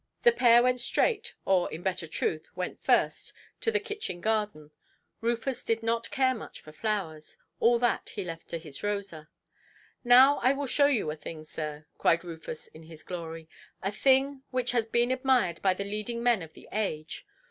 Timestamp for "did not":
5.63-6.09